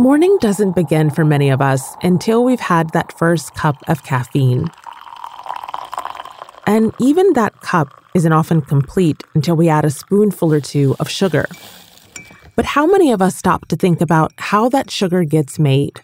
[0.00, 4.70] Morning doesn't begin for many of us until we've had that first cup of caffeine.
[6.68, 11.10] And even that cup isn't often complete until we add a spoonful or two of
[11.10, 11.46] sugar.
[12.54, 16.00] But how many of us stop to think about how that sugar gets made?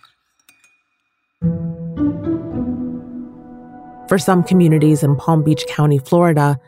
[4.09, 6.59] For some communities in Palm Beach County, Florida,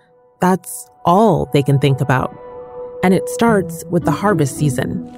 [0.40, 2.32] that's all they can think about.
[3.02, 5.12] And it starts with the harvest season.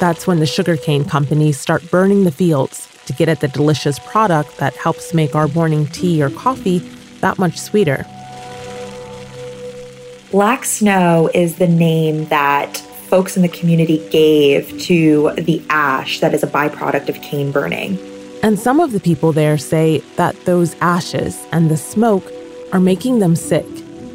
[0.00, 4.58] That's when the sugarcane companies start burning the fields to get at the delicious product
[4.58, 6.78] that helps make our morning tea or coffee
[7.20, 8.06] that much sweeter.
[10.30, 12.76] Black snow is the name that
[13.08, 17.98] folks in the community gave to the ash that is a byproduct of cane burning.
[18.42, 22.30] And some of the people there say that those ashes and the smoke
[22.72, 23.66] are making them sick.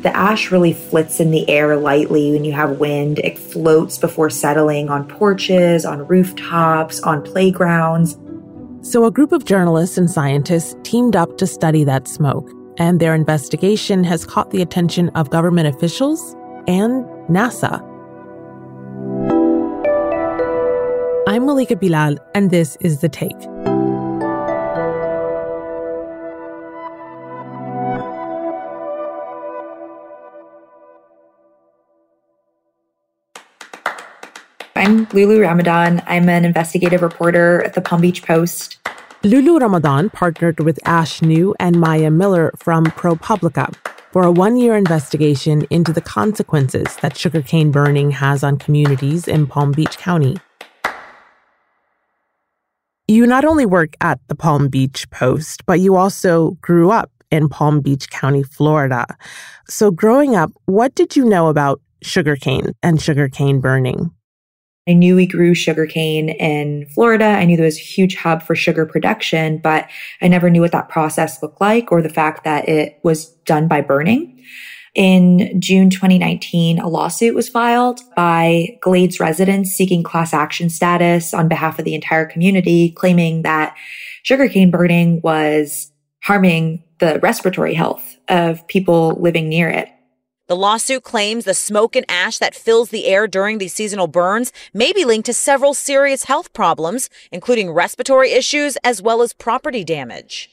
[0.03, 3.19] The ash really flits in the air lightly when you have wind.
[3.19, 8.17] It floats before settling on porches, on rooftops, on playgrounds.
[8.81, 13.15] So, a group of journalists and scientists teamed up to study that smoke, and their
[13.15, 16.35] investigation has caught the attention of government officials
[16.67, 17.81] and NASA.
[21.29, 23.39] I'm Malika Bilal, and this is The Take.
[34.83, 36.03] I'm Lulu Ramadan.
[36.07, 38.85] I'm an investigative reporter at the Palm Beach Post.
[39.23, 43.73] Lulu Ramadan partnered with Ash Ngu and Maya Miller from ProPublica
[44.11, 49.47] for a one year investigation into the consequences that sugarcane burning has on communities in
[49.47, 50.35] Palm Beach County.
[53.07, 57.47] You not only work at the Palm Beach Post, but you also grew up in
[57.47, 59.05] Palm Beach County, Florida.
[59.65, 64.11] So, growing up, what did you know about sugarcane and sugarcane burning?
[64.87, 67.25] I knew we grew sugarcane in Florida.
[67.25, 69.89] I knew there was a huge hub for sugar production, but
[70.21, 73.69] I never knew what that process looked like or the fact that it was done
[73.69, 74.43] by burning.
[74.93, 81.47] In June 2019, a lawsuit was filed by Glades residents seeking class action status on
[81.47, 83.75] behalf of the entire community, claiming that
[84.21, 85.91] sugarcane burning was
[86.23, 89.89] harming the respiratory health of people living near it.
[90.47, 94.51] The lawsuit claims the smoke and ash that fills the air during these seasonal burns
[94.73, 99.85] may be linked to several serious health problems, including respiratory issues as well as property
[99.85, 100.49] damage.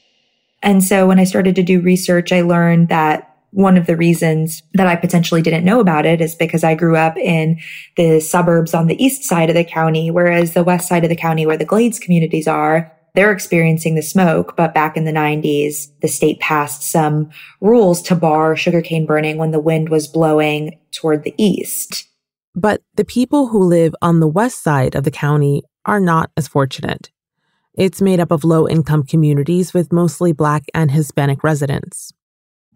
[0.63, 4.63] And so when I started to do research, I learned that one of the reasons
[4.75, 7.59] that I potentially didn't know about it is because I grew up in
[7.97, 11.17] the suburbs on the east side of the county, whereas the west side of the
[11.17, 15.87] county where the Glades communities are, they're experiencing the smoke, but back in the 90s,
[16.01, 17.29] the state passed some
[17.59, 22.07] rules to bar sugarcane burning when the wind was blowing toward the east.
[22.55, 26.47] But the people who live on the west side of the county are not as
[26.47, 27.09] fortunate.
[27.73, 32.11] It's made up of low income communities with mostly Black and Hispanic residents.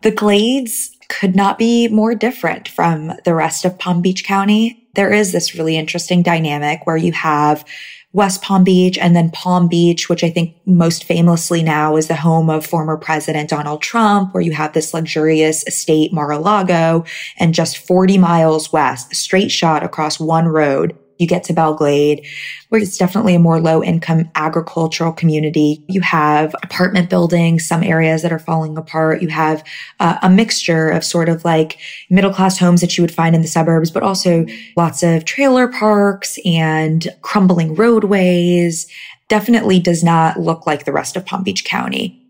[0.01, 4.84] The Glades could not be more different from the rest of Palm Beach County.
[4.95, 7.66] There is this really interesting dynamic where you have
[8.13, 12.16] West Palm Beach and then Palm Beach, which I think most famously now is the
[12.16, 17.03] home of former President Donald Trump, where you have this luxurious estate, Mar-a-Lago,
[17.38, 22.26] and just 40 miles west, straight shot across one road you get to Belle Glade,
[22.70, 25.84] where it's definitely a more low income agricultural community.
[25.88, 29.22] You have apartment buildings, some areas that are falling apart.
[29.22, 29.64] You have
[30.00, 31.78] uh, a mixture of sort of like
[32.09, 35.68] middle class homes that you would find in the suburbs, but also lots of trailer
[35.68, 38.88] parks and crumbling roadways.
[39.28, 42.22] Definitely does not look like the rest of Palm Beach County.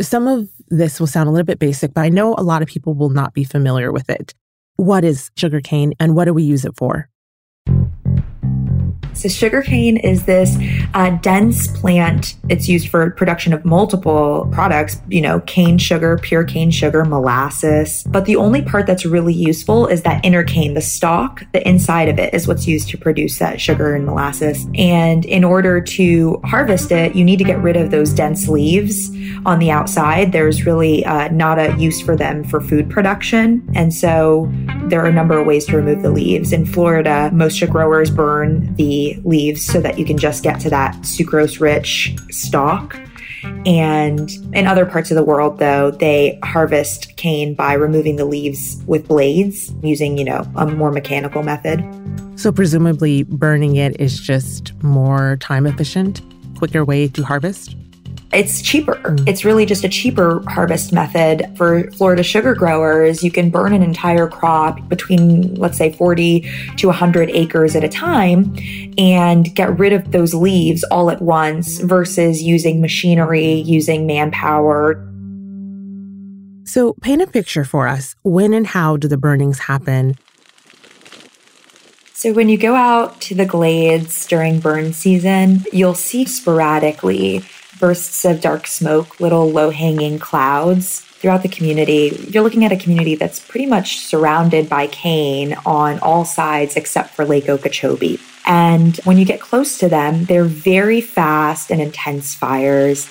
[0.00, 2.68] Some of this will sound a little bit basic, but I know a lot of
[2.68, 4.34] people will not be familiar with it.
[4.76, 7.08] What is sugarcane and what do we use it for?
[9.14, 10.56] So sugarcane is this
[10.94, 12.36] uh, dense plant.
[12.48, 18.04] It's used for production of multiple products, you know, cane sugar, pure cane sugar, molasses.
[18.08, 22.08] But the only part that's really useful is that inner cane, the stalk, the inside
[22.08, 24.66] of it is what's used to produce that sugar and molasses.
[24.74, 29.10] And in order to harvest it, you need to get rid of those dense leaves
[29.46, 30.32] on the outside.
[30.32, 33.68] There's really uh, not a use for them for food production.
[33.74, 34.50] And so
[34.84, 36.52] there are a number of ways to remove the leaves.
[36.52, 40.81] In Florida, most growers burn the leaves so that you can just get to that
[41.02, 42.98] sucrose rich stalk.
[43.66, 48.80] And in other parts of the world, though, they harvest cane by removing the leaves
[48.86, 51.84] with blades using, you know, a more mechanical method.
[52.36, 56.22] So, presumably, burning it is just more time efficient,
[56.56, 57.76] quicker way to harvest?
[58.32, 58.94] It's cheaper.
[58.94, 59.28] Mm.
[59.28, 63.22] It's really just a cheaper harvest method for Florida sugar growers.
[63.22, 66.48] You can burn an entire crop between, let's say, 40
[66.78, 68.56] to 100 acres at a time
[68.96, 74.94] and get rid of those leaves all at once versus using machinery, using manpower.
[76.64, 78.14] So, paint a picture for us.
[78.22, 80.16] When and how do the burnings happen?
[82.14, 87.44] So, when you go out to the glades during burn season, you'll see sporadically
[87.82, 92.28] bursts of dark smoke, little low hanging clouds throughout the community.
[92.30, 97.10] You're looking at a community that's pretty much surrounded by cane on all sides except
[97.10, 98.20] for Lake Okeechobee.
[98.46, 103.08] And when you get close to them, they're very fast and intense fires.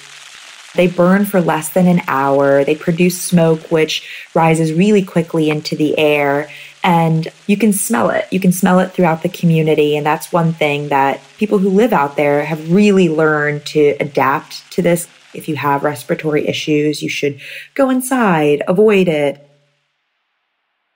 [0.75, 2.63] They burn for less than an hour.
[2.63, 6.49] They produce smoke, which rises really quickly into the air
[6.83, 8.27] and you can smell it.
[8.31, 9.95] You can smell it throughout the community.
[9.95, 14.69] And that's one thing that people who live out there have really learned to adapt
[14.73, 15.07] to this.
[15.33, 17.39] If you have respiratory issues, you should
[17.75, 19.47] go inside, avoid it.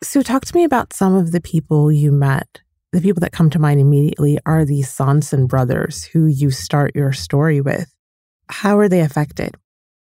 [0.03, 2.61] So, talk to me about some of the people you met.
[2.91, 7.13] The people that come to mind immediately are the Sonson brothers who you start your
[7.13, 7.89] story with.
[8.49, 9.55] How are they affected?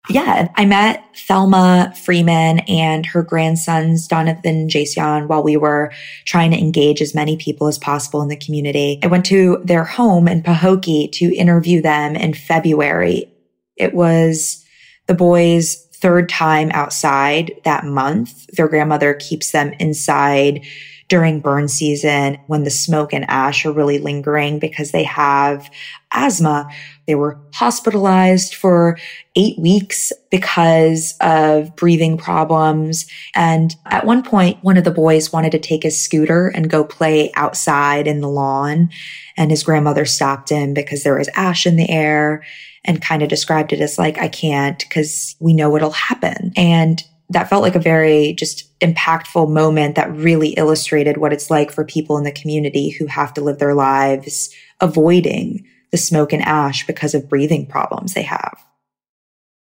[0.09, 5.93] Yeah, I met Thelma Freeman and her grandsons, Donovan Jason, while we were
[6.25, 9.01] trying to engage as many people as possible in the community.
[9.03, 13.29] I went to their home in Pahokee to interview them in February.
[13.77, 14.65] It was
[15.07, 18.47] the boys' third time outside that month.
[18.49, 20.65] Their grandmother keeps them inside
[21.09, 25.71] during burn season when the smoke and ash are really lingering because they have
[26.13, 26.69] asthma.
[27.07, 28.99] They were hospitalized for
[29.37, 33.07] eight weeks because of breathing problems.
[33.35, 36.83] And at one point, one of the boys wanted to take his scooter and go
[36.83, 38.91] play outside in the lawn.
[39.37, 42.45] And his grandmother stopped him because there was ash in the air
[42.85, 46.53] and kind of described it as like, I can't because we know what'll happen.
[46.57, 51.73] And that felt like a very just impactful moment that really illustrated what it's like
[51.73, 56.43] for people in the community who have to live their lives avoiding the smoke and
[56.43, 58.59] ash because of breathing problems they have.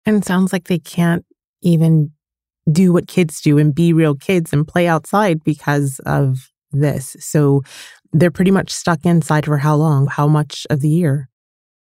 [0.05, 1.25] And it sounds like they can't
[1.61, 2.11] even
[2.71, 7.15] do what kids do and be real kids and play outside because of this.
[7.19, 7.61] So
[8.11, 10.07] they're pretty much stuck inside for how long?
[10.07, 11.29] How much of the year?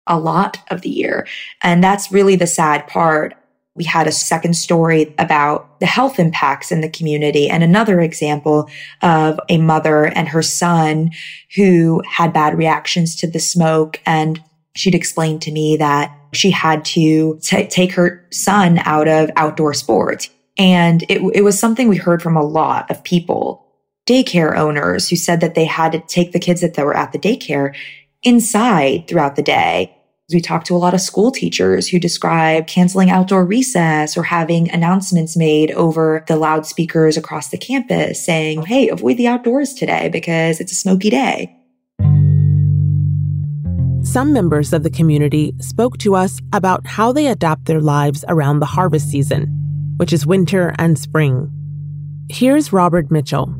[0.07, 1.27] A lot of the year.
[1.61, 3.35] And that's really the sad part.
[3.75, 8.69] We had a second story about the health impacts in the community and another example
[9.01, 11.11] of a mother and her son
[11.55, 13.99] who had bad reactions to the smoke.
[14.05, 14.43] And
[14.75, 19.73] she'd explained to me that she had to t- take her son out of outdoor
[19.73, 20.29] sports.
[20.57, 23.65] And it, it was something we heard from a lot of people,
[24.05, 27.19] daycare owners who said that they had to take the kids that were at the
[27.19, 27.75] daycare
[28.21, 29.97] inside throughout the day
[30.31, 34.71] we talked to a lot of school teachers who describe canceling outdoor recess or having
[34.71, 40.61] announcements made over the loudspeakers across the campus saying, Hey, avoid the outdoors today because
[40.61, 41.53] it's a smoky day.
[44.03, 48.59] Some members of the community spoke to us about how they adapt their lives around
[48.59, 49.47] the harvest season,
[49.97, 51.49] which is winter and spring.
[52.29, 53.53] Here's Robert Mitchell,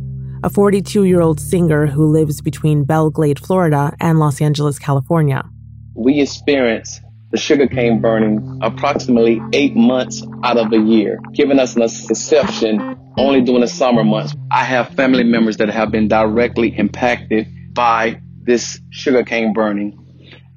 [0.44, 5.44] a 42 year old singer who lives between Belle Glade, Florida and Los Angeles, California
[5.96, 7.00] we experience
[7.32, 13.42] the sugarcane burning approximately eight months out of a year, giving us an exception only
[13.42, 14.36] during the summer months.
[14.52, 20.00] I have family members that have been directly impacted by this sugarcane burning.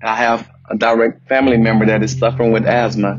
[0.02, 3.12] I have a direct family member that is suffering with asthma.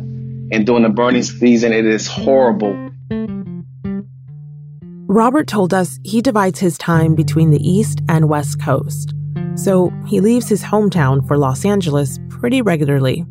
[0.51, 2.89] And during the burning season, it is horrible.
[5.07, 9.13] Robert told us he divides his time between the East and West Coast.
[9.57, 13.25] So he leaves his hometown for Los Angeles pretty regularly.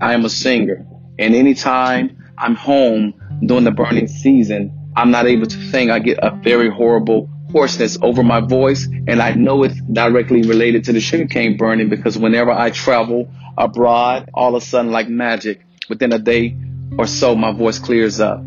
[0.00, 0.84] I am a singer,
[1.20, 3.14] and anytime I'm home
[3.46, 5.90] during the burning season, I'm not able to sing.
[5.90, 10.82] I get a very horrible hoarseness over my voice, and I know it's directly related
[10.84, 15.64] to the sugarcane burning because whenever I travel abroad, all of a sudden, like magic,
[15.88, 16.56] within a day
[16.98, 18.42] or so, my voice clears up.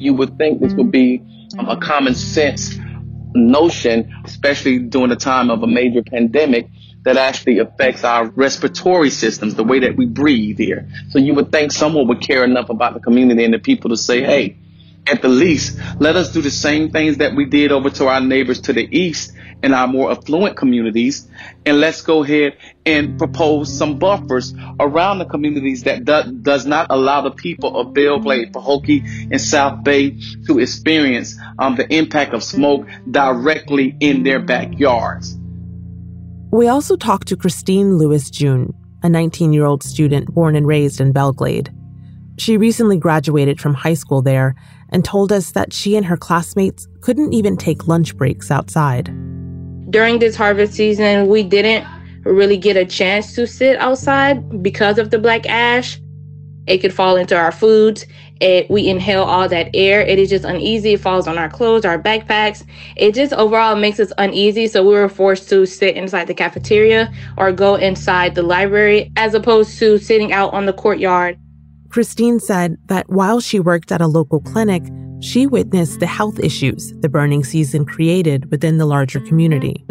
[0.00, 1.22] You would think this would be
[1.58, 2.76] um, a common sense
[3.34, 6.68] notion, especially during the time of a major pandemic,
[7.02, 10.88] that actually affects our respiratory systems, the way that we breathe here.
[11.10, 13.96] So you would think someone would care enough about the community and the people to
[13.96, 14.58] say, hey,
[15.10, 18.20] at the least, let us do the same things that we did over to our
[18.20, 21.28] neighbors to the east in our more affluent communities.
[21.66, 26.88] And let's go ahead and propose some buffers around the communities that do, does not
[26.90, 32.34] allow the people of Belle Glade, Pahokee, and South Bay to experience um, the impact
[32.34, 35.36] of smoke directly in their backyards.
[36.50, 38.72] We also talked to Christine Lewis June,
[39.02, 41.70] a 19 year old student born and raised in Belle Glade.
[42.38, 44.54] She recently graduated from high school there
[44.90, 49.06] and told us that she and her classmates couldn't even take lunch breaks outside.
[49.90, 51.86] During this harvest season, we didn't
[52.24, 56.00] really get a chance to sit outside because of the black ash.
[56.68, 58.06] It could fall into our foods.
[58.40, 60.02] It, we inhale all that air.
[60.02, 60.92] It is just uneasy.
[60.92, 62.64] It falls on our clothes, our backpacks.
[62.96, 64.68] It just overall makes us uneasy.
[64.68, 69.34] So we were forced to sit inside the cafeteria or go inside the library as
[69.34, 71.38] opposed to sitting out on the courtyard.
[71.88, 74.82] Christine said that while she worked at a local clinic,
[75.20, 79.84] she witnessed the health issues the burning season created within the larger community.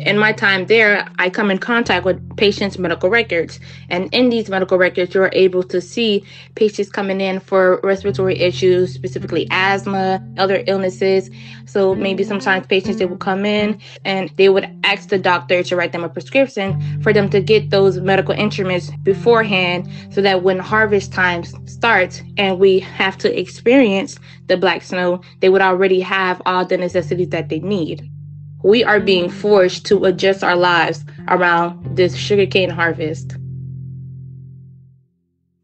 [0.00, 3.60] In my time there, I come in contact with patients' medical records.
[3.88, 6.24] And in these medical records, you're able to see
[6.56, 11.30] patients coming in for respiratory issues, specifically asthma, other illnesses.
[11.66, 15.76] So maybe sometimes patients they will come in and they would ask the doctor to
[15.76, 20.58] write them a prescription for them to get those medical instruments beforehand so that when
[20.58, 26.42] harvest time starts and we have to experience the black snow, they would already have
[26.46, 28.10] all the necessities that they need
[28.64, 33.36] we are being forced to adjust our lives around this sugarcane harvest.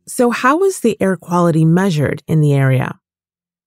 [0.06, 3.00] So, how is the air quality measured in the area?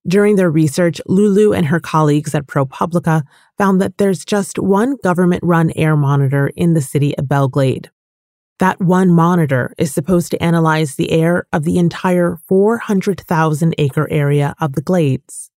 [0.07, 3.23] During their research, Lulu and her colleagues at ProPublica
[3.57, 7.89] found that there's just one government run air monitor in the city of Belle Glade.
[8.59, 14.53] That one monitor is supposed to analyze the air of the entire 400,000 acre area
[14.59, 15.49] of the Glades.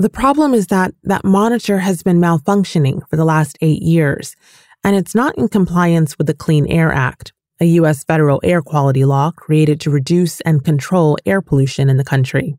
[0.00, 4.36] The problem is that that monitor has been malfunctioning for the last eight years,
[4.84, 8.04] and it's not in compliance with the Clean Air Act, a U.S.
[8.04, 12.54] federal air quality law created to reduce and control air pollution in the country.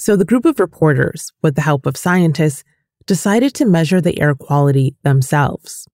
[0.00, 2.64] So the group of reporters, with the help of scientists,
[3.04, 5.86] decided to measure the air quality themselves.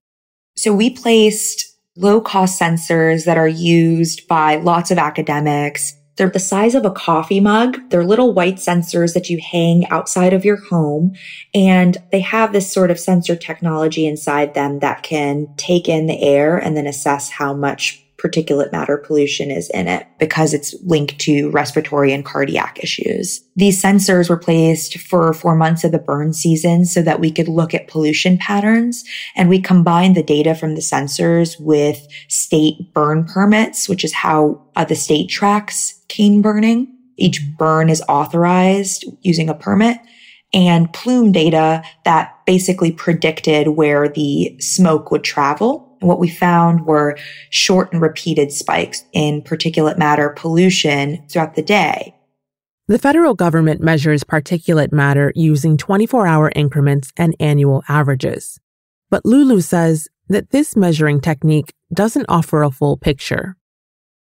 [0.56, 5.92] So we placed low cost sensors that are used by lots of academics
[6.22, 7.80] they're the size of a coffee mug.
[7.90, 11.16] They're little white sensors that you hang outside of your home.
[11.52, 16.22] And they have this sort of sensor technology inside them that can take in the
[16.22, 21.18] air and then assess how much particulate matter pollution is in it because it's linked
[21.18, 23.42] to respiratory and cardiac issues.
[23.56, 27.48] These sensors were placed for four months of the burn season so that we could
[27.48, 29.02] look at pollution patterns
[29.34, 34.62] and we combined the data from the sensors with state burn permits, which is how
[34.76, 36.94] uh, the state tracks cane burning.
[37.16, 39.98] Each burn is authorized using a permit
[40.52, 46.84] and plume data that basically predicted where the smoke would travel and what we found
[46.84, 47.16] were
[47.50, 52.14] short and repeated spikes in particulate matter pollution throughout the day.
[52.88, 58.60] The federal government measures particulate matter using 24 hour increments and annual averages.
[59.08, 63.56] But Lulu says that this measuring technique doesn't offer a full picture.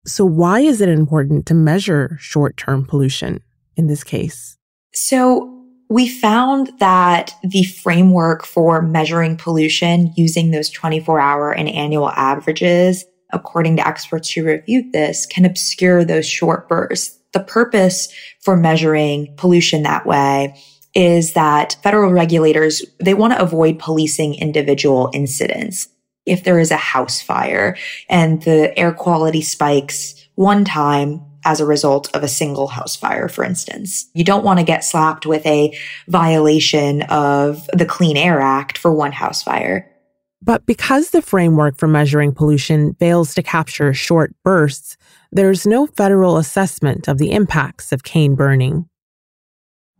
[0.05, 3.41] So, why is it important to measure short term pollution
[3.77, 4.57] in this case?
[4.93, 5.49] So,
[5.89, 13.05] we found that the framework for measuring pollution using those 24 hour and annual averages,
[13.33, 17.19] according to experts who reviewed this, can obscure those short bursts.
[17.33, 20.61] The purpose for measuring pollution that way
[20.95, 25.89] is that federal regulators, they want to avoid policing individual incidents.
[26.27, 27.77] If there is a house fire
[28.09, 33.29] and the air quality spikes one time, as a result of a single house fire,
[33.29, 34.09] for instance.
[34.15, 35.77] You don't want to get slapped with a
[36.09, 39.89] violation of the Clean Air Act for one house fire.
[40.45, 44.97] But because the framework for measuring pollution fails to capture short bursts,
[45.31, 48.89] there's no federal assessment of the impacts of cane burning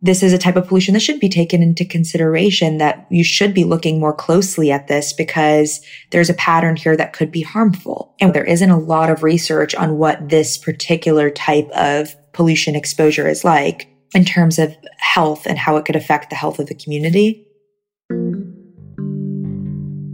[0.03, 3.53] this is a type of pollution that should be taken into consideration that you should
[3.53, 5.79] be looking more closely at this because
[6.11, 8.13] there's a pattern here that could be harmful.
[8.19, 13.29] And there isn't a lot of research on what this particular type of pollution exposure
[13.29, 16.75] is like in terms of health and how it could affect the health of the
[16.75, 17.47] community.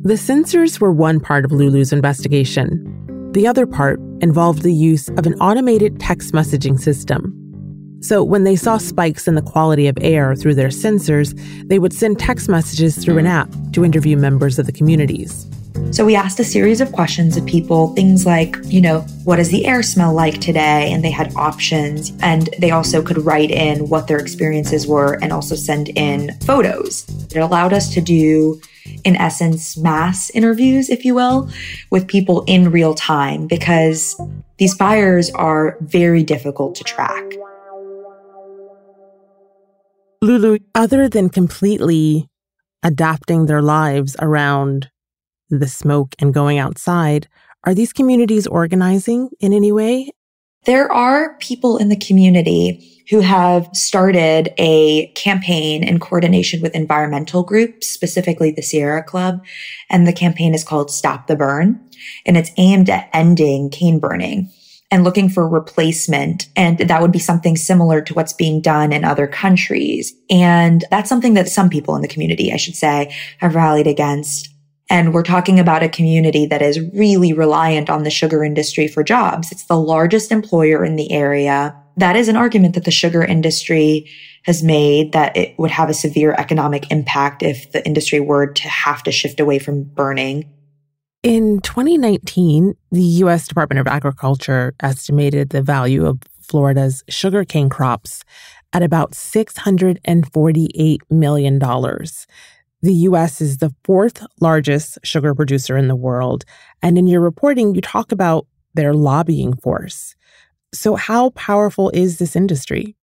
[0.03, 3.31] The sensors were one part of Lulu's investigation.
[3.34, 7.38] The other part involved the use of an automated text messaging system
[8.01, 11.37] so when they saw spikes in the quality of air through their sensors,
[11.67, 15.45] they would send text messages through an app to interview members of the communities.
[15.91, 19.49] So we asked a series of questions of people, things like, you know, what does
[19.49, 20.91] the air smell like today?
[20.91, 22.11] And they had options.
[22.21, 27.07] And they also could write in what their experiences were and also send in photos.
[27.33, 28.61] It allowed us to do,
[29.03, 31.49] in essence, mass interviews, if you will,
[31.89, 34.19] with people in real time because
[34.57, 37.23] these fires are very difficult to track.
[40.21, 42.27] Lulu, other than completely
[42.83, 44.89] adapting their lives around
[45.49, 47.27] the smoke and going outside,
[47.65, 50.11] Are these communities organizing in any way?
[50.65, 57.43] There are people in the community who have started a campaign in coordination with environmental
[57.43, 59.43] groups, specifically the Sierra Club.
[59.89, 61.79] And the campaign is called Stop the Burn.
[62.25, 64.51] And it's aimed at ending cane burning
[64.91, 66.48] and looking for replacement.
[66.55, 70.13] And that would be something similar to what's being done in other countries.
[70.29, 74.50] And that's something that some people in the community, I should say, have rallied against.
[74.89, 79.03] And we're talking about a community that is really reliant on the sugar industry for
[79.03, 79.51] jobs.
[79.51, 84.10] It's the largest employer in the area that is an argument that the sugar industry
[84.43, 88.67] has made that it would have a severe economic impact if the industry were to
[88.69, 90.50] have to shift away from burning.
[91.21, 93.45] In 2019, the U.S.
[93.45, 98.23] Department of Agriculture estimated the value of Florida's sugarcane crops
[98.71, 101.59] at about $648 million.
[101.59, 103.41] The U.S.
[103.41, 106.45] is the fourth largest sugar producer in the world.
[106.81, 110.15] And in your reporting, you talk about their lobbying force.
[110.73, 112.95] So, how powerful is this industry?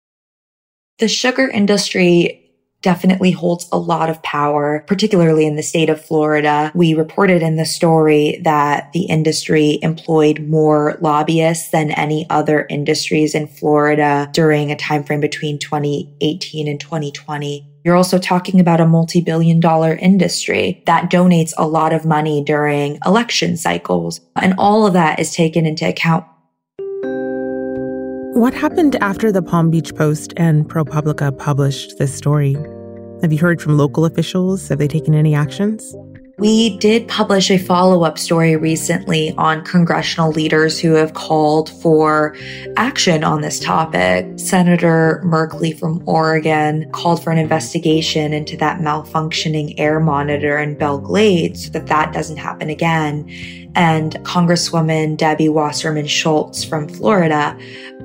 [0.99, 2.44] The sugar industry
[2.81, 6.71] definitely holds a lot of power, particularly in the state of Florida.
[6.75, 13.33] We reported in the story that the industry employed more lobbyists than any other industries
[13.33, 17.71] in Florida during a timeframe between 2018 and 2020.
[17.83, 22.97] You're also talking about a multi-billion dollar industry that donates a lot of money during
[23.05, 24.21] election cycles.
[24.35, 26.25] And all of that is taken into account
[28.35, 32.53] what happened after the Palm Beach Post and ProPublica published this story?
[33.21, 34.67] Have you heard from local officials?
[34.67, 35.95] Have they taken any actions?
[36.37, 42.35] We did publish a follow up story recently on congressional leaders who have called for
[42.75, 44.27] action on this topic.
[44.37, 50.99] Senator Merkley from Oregon called for an investigation into that malfunctioning air monitor in Belle
[50.99, 53.64] Glade so that that doesn't happen again.
[53.75, 57.57] And Congresswoman Debbie Wasserman Schultz from Florida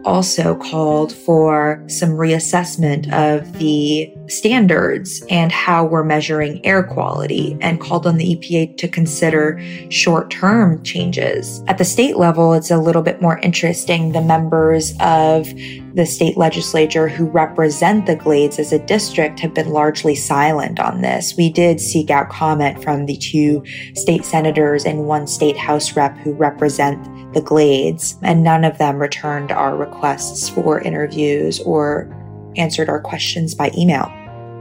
[0.05, 7.81] also called for some reassessment of the standards and how we're measuring air quality and
[7.81, 9.61] called on the EPA to consider
[9.91, 11.63] short term changes.
[11.67, 14.13] At the state level, it's a little bit more interesting.
[14.13, 15.49] The members of
[15.95, 21.03] the state legislature who represent the Glades as a district have been largely silent on
[21.03, 21.35] this.
[21.37, 23.65] We did seek out comment from the two
[23.97, 27.03] state senators and one state house rep who represent
[27.35, 32.09] the Glades, and none of them returned our requests for interviews or
[32.57, 34.11] answered our questions by email.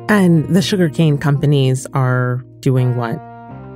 [0.09, 3.19] And the sugarcane companies are doing what?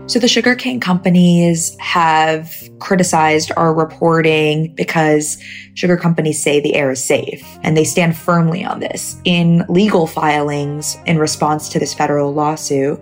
[0.06, 5.42] So the sugarcane companies have criticized our reporting because
[5.76, 9.16] sugar companies say the air is safe and they stand firmly on this.
[9.24, 13.02] In legal filings in response to this federal lawsuit,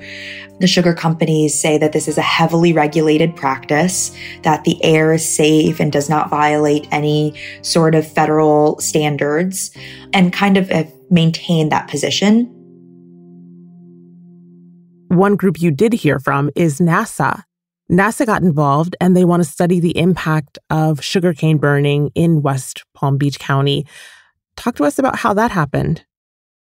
[0.59, 5.27] the sugar companies say that this is a heavily regulated practice, that the air is
[5.27, 7.33] safe and does not violate any
[7.63, 9.75] sort of federal standards,
[10.13, 12.61] and kind of have maintained that position.
[15.12, 17.43] One group you did hear from is NASA.
[17.91, 22.86] NASA got involved and they want to study the impact of sugarcane burning in West
[22.93, 23.86] Palm Beach County.
[24.56, 26.06] Talk to us about how that happened.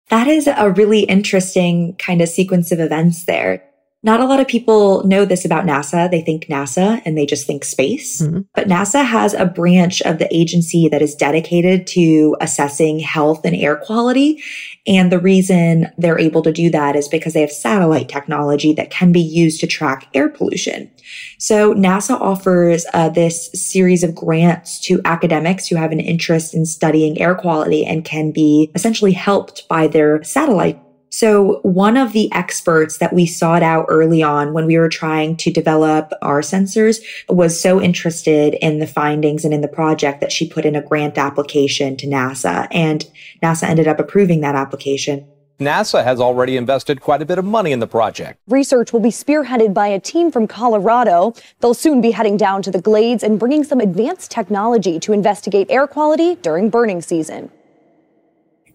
[0.09, 3.61] That is a really interesting kind of sequence of events there.
[4.01, 6.09] Not a lot of people know this about NASA.
[6.09, 8.21] They think NASA and they just think space.
[8.21, 8.41] Mm-hmm.
[8.55, 13.55] But NASA has a branch of the agency that is dedicated to assessing health and
[13.55, 14.41] air quality.
[14.87, 18.89] And the reason they're able to do that is because they have satellite technology that
[18.89, 20.89] can be used to track air pollution.
[21.37, 26.65] So NASA offers uh, this series of grants to academics who have an interest in
[26.65, 32.31] studying air quality and can be essentially helped by their satellite so one of the
[32.31, 36.99] experts that we sought out early on when we were trying to develop our sensors
[37.27, 40.81] was so interested in the findings and in the project that she put in a
[40.81, 43.05] grant application to NASA and
[43.41, 45.27] NASA ended up approving that application.
[45.59, 48.39] NASA has already invested quite a bit of money in the project.
[48.47, 51.33] Research will be spearheaded by a team from Colorado.
[51.59, 55.67] They'll soon be heading down to the Glades and bringing some advanced technology to investigate
[55.69, 57.51] air quality during burning season.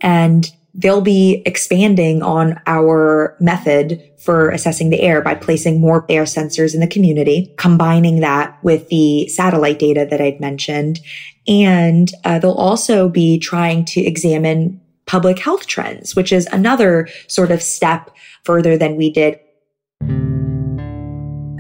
[0.02, 6.24] And they'll be expanding on our method for assessing the air by placing more air
[6.24, 11.00] sensors in the community, combining that with the satellite data that I'd mentioned.
[11.46, 17.50] And uh, they'll also be trying to examine public health trends, which is another sort
[17.50, 18.10] of step
[18.44, 19.38] further than we did.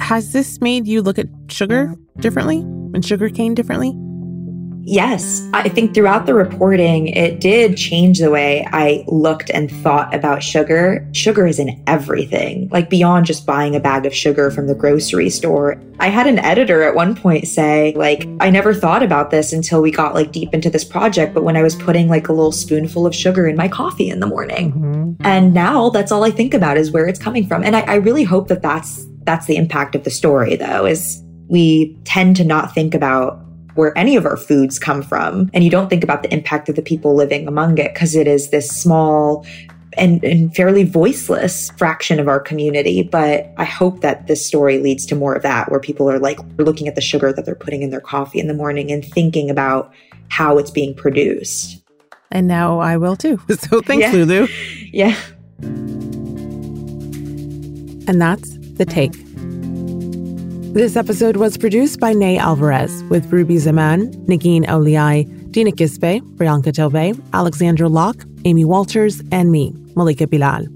[0.00, 3.94] Has this made you look at sugar differently and sugarcane differently?
[4.86, 10.14] Yes, I think throughout the reporting, it did change the way I looked and thought
[10.14, 11.08] about sugar.
[11.12, 15.30] Sugar is in everything, like beyond just buying a bag of sugar from the grocery
[15.30, 15.80] store.
[16.00, 19.80] I had an editor at one point say, like, I never thought about this until
[19.80, 22.52] we got like deep into this project, but when I was putting like a little
[22.52, 24.72] spoonful of sugar in my coffee in the morning.
[24.72, 25.26] Mm-hmm.
[25.26, 27.62] And now that's all I think about is where it's coming from.
[27.64, 31.22] And I, I really hope that that's that's the impact of the story though, is
[31.48, 33.43] we tend to not think about
[33.74, 35.50] where any of our foods come from.
[35.52, 38.26] And you don't think about the impact of the people living among it because it
[38.26, 39.44] is this small
[39.96, 43.02] and, and, fairly voiceless fraction of our community.
[43.02, 46.38] But I hope that this story leads to more of that, where people are like
[46.58, 49.50] looking at the sugar that they're putting in their coffee in the morning and thinking
[49.50, 49.92] about
[50.28, 51.80] how it's being produced.
[52.32, 53.40] And now I will too.
[53.48, 54.12] So thanks, yeah.
[54.12, 54.48] Lulu.
[54.92, 55.16] Yeah.
[58.06, 59.23] And that's the take.
[60.74, 66.74] This episode was produced by Ney Alvarez with Ruby Zaman, Negin Owliaei, Dina Kesbeh, Priyanka
[66.74, 70.66] Tobe, Alexandra Locke, Amy Walters, and me, Malika Bilal.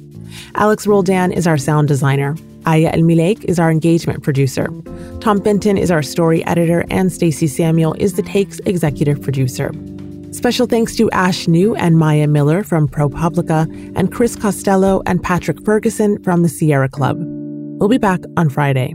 [0.54, 2.36] Alex Roldan is our sound designer.
[2.64, 4.68] Aya Elmileik is our engagement producer.
[5.18, 9.72] Tom Benton is our story editor, and Stacey Samuel is the Takes executive producer.
[10.30, 15.60] Special thanks to Ash Ngu and Maya Miller from ProPublica, and Chris Costello and Patrick
[15.64, 17.16] Ferguson from the Sierra Club.
[17.80, 18.94] We'll be back on Friday.